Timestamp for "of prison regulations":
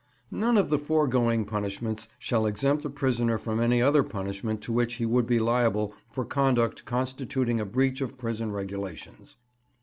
8.01-9.37